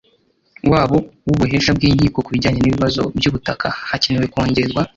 Wabo 0.71 0.97
w 1.27 1.29
ubuhesha 1.33 1.71
bw 1.77 1.81
inkiko 1.87 2.17
ku 2.25 2.29
bijyanye 2.35 2.59
n 2.61 2.67
ibibazo 2.69 3.01
by 3.17 3.25
ubutaka 3.29 3.67
hakenewe 3.89 4.27
kongerwa 4.33 4.81